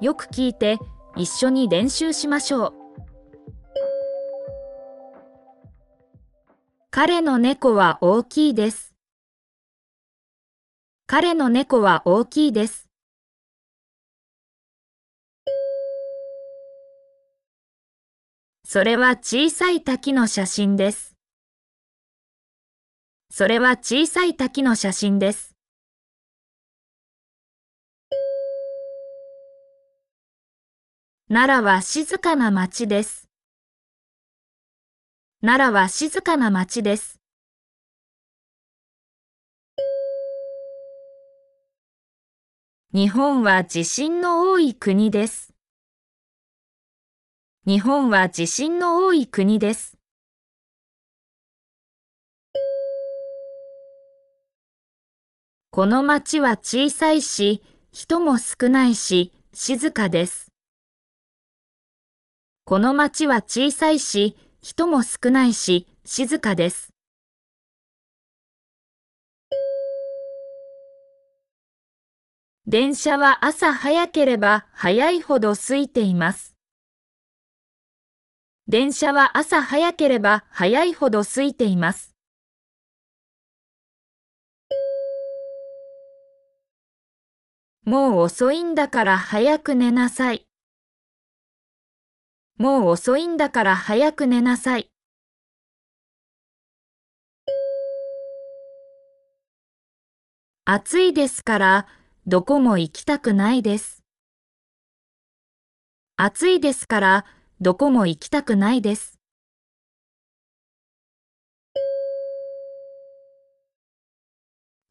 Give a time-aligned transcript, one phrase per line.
[0.00, 0.78] よく聞いて
[1.16, 2.72] 一緒に練習しましょう。
[6.90, 8.94] 彼の猫は大きいです。
[11.06, 12.88] 彼の猫は大きいです。
[18.64, 21.14] それは小さい滝の写真です。
[23.30, 25.53] それは小さい滝の写真です。
[31.30, 33.30] 奈良は静かな町です。
[35.40, 37.18] 奈良は静かな町です。
[42.92, 45.54] 日本は地震の多い国です。
[47.66, 49.96] 日本は地震の多い国です。
[55.70, 60.53] この町は小さいし、人も少ないし、静かです。
[62.66, 66.94] この町は小さいし、人も少ないし、静かです。
[72.66, 76.54] 電車は朝早ければ早いほど空いています。
[78.66, 82.14] 電車は朝早ければ早いほど空いています。
[87.84, 90.46] もう遅いんだから早く寝なさい。
[92.56, 94.88] もう遅いんだから早く寝なさい。
[100.64, 101.86] 暑いですから
[102.26, 104.04] どこも行きたくないです。
[106.16, 107.24] 暑いですから
[107.60, 109.18] どこも行きたくないです。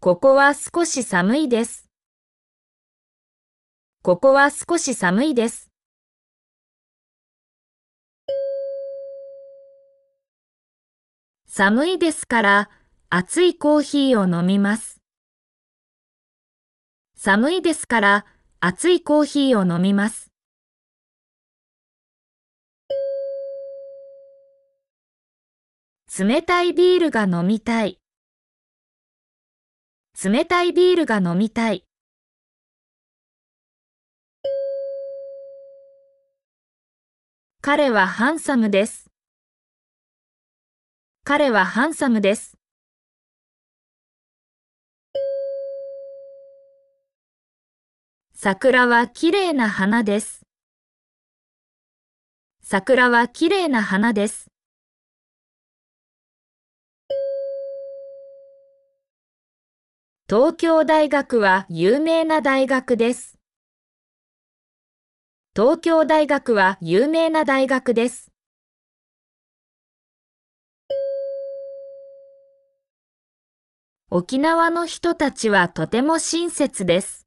[0.00, 1.88] ここは少し寒いです。
[4.02, 5.71] ここは少し寒いです。
[11.54, 12.70] 寒いですから
[13.10, 15.02] 熱いコーヒーを飲みます。
[17.14, 18.24] 寒いですから
[18.60, 20.30] 熱いコーヒーを飲みます。
[26.18, 28.00] 冷たいビールが飲みたい。
[30.24, 31.84] 冷たいビールが飲みたい。
[37.60, 39.11] 彼はハンサムです。
[41.24, 42.58] 彼はハンサムです。
[48.34, 50.44] 桜はきれいな花です。
[52.60, 54.50] 桜はきれいな花です。
[60.28, 63.38] 東京大学は有名な大学です。
[65.54, 68.31] 東京大学は有名な大学です。
[74.14, 77.26] 沖縄の人たちはとても親切です。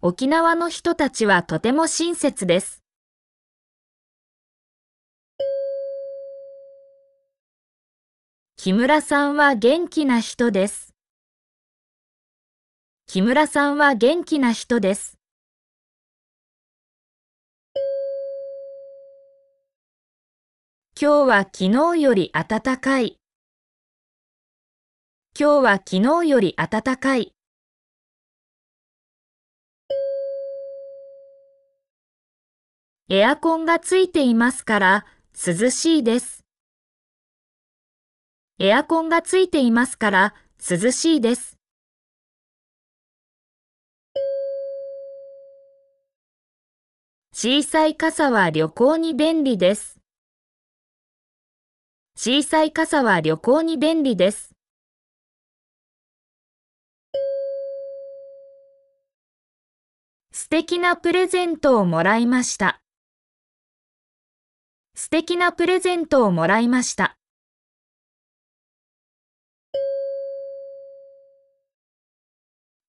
[0.00, 2.82] 沖縄の人たちはとても親切です。
[8.56, 10.94] 木村さんは元気な人です。
[13.06, 15.18] 木村さんは元気な人です。
[20.98, 23.21] 今日は昨日より暖かい。
[25.34, 27.32] 今日は昨日より暖かい。
[33.08, 36.44] エアコンがついていますから涼しいです。
[38.58, 40.34] エアコンがついていますから
[40.70, 41.56] 涼しいです。
[47.32, 49.98] 小さい傘は旅行に便利です。
[52.16, 54.52] 小さい傘は旅行に便利です。
[60.34, 62.82] 素敵なプレゼントをもらいました。
[64.94, 67.16] 素敵なプレゼントをもらいました。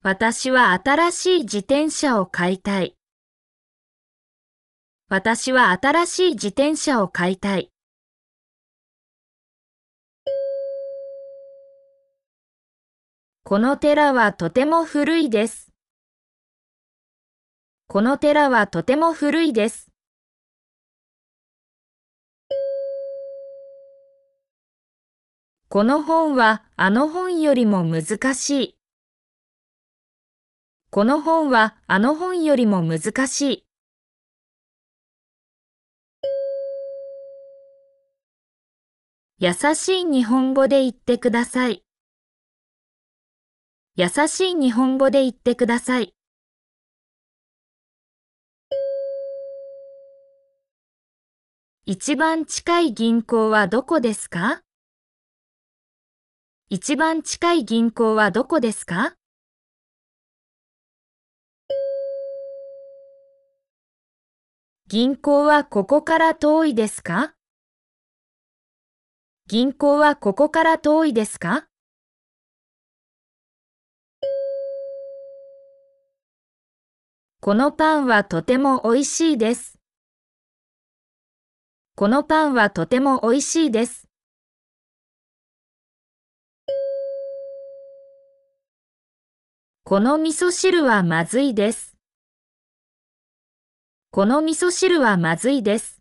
[0.01, 2.97] 私は新しい自転車を買いたい。
[5.07, 7.71] 私は新しい自転車を買いたい。
[13.45, 15.72] この寺はとても古いです。
[17.93, 19.91] この寺はとても古いです。
[25.69, 28.77] この本はあの本よりも難しい。
[30.89, 33.65] この本はあの本よりも難しい。
[39.37, 41.83] 優しい日本語で言ってください。
[43.95, 46.15] 優しい日本語で言ってください。
[51.85, 54.61] 一番近い銀行はどこですか？
[56.69, 59.17] 一番近い銀行はどこですか？
[64.87, 67.33] 銀行はここから遠いですか？
[69.47, 71.67] 銀行はここから遠いですか？
[77.41, 79.72] このパンはとても美味しいです。
[81.95, 84.07] このパンはとても美味しいです。
[89.83, 91.95] この味噌汁はまずいです。
[94.09, 95.99] この味噌汁はまずいです。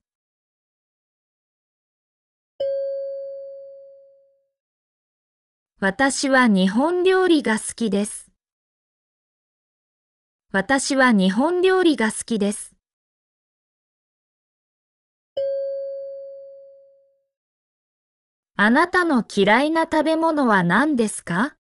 [5.78, 8.32] 私は日本料理が好きです。
[10.52, 12.71] 私は日本料理が好きです。
[18.64, 21.56] あなたの嫌いな食べ物は何ですか？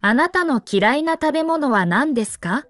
[0.00, 2.64] あなたの嫌いな食べ物は何ですか？